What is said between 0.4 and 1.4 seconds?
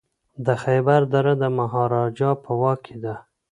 د خیبر دره